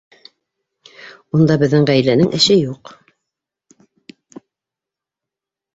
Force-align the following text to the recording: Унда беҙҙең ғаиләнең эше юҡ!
Унда 1.39 1.57
беҙҙең 1.65 1.85
ғаиләнең 1.91 2.33
эше 2.41 2.59
юҡ! 2.61 2.93